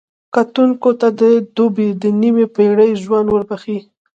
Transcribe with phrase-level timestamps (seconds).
[0.35, 1.21] کتونکو ته د
[1.55, 3.79] دوبۍ د نیمې پېړۍ ژوند ورښيي.